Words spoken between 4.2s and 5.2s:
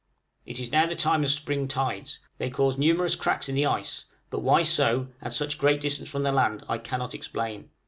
but why so,